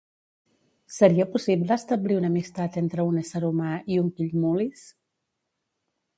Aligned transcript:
Seria 0.95 1.27
possible 1.35 1.75
establir 1.75 2.17
una 2.21 2.31
amistat 2.33 2.81
entre 2.83 3.07
un 3.11 3.21
ésser 3.25 3.43
humà 3.51 3.77
i 3.97 4.01
un 4.07 4.11
Killmoulis? 4.17 4.89